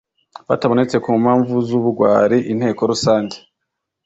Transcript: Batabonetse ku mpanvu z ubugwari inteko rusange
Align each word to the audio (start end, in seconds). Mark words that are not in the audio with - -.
Batabonetse 0.47 0.95
ku 1.03 1.09
mpanvu 1.23 1.53
z 1.67 1.69
ubugwari 1.79 2.37
inteko 2.51 2.81
rusange 2.91 3.37